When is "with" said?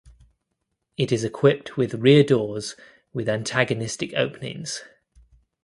1.77-1.93, 3.13-3.29